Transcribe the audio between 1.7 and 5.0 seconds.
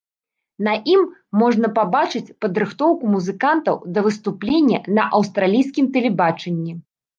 пабачыць падрыхтоўку музыкантаў да выступлення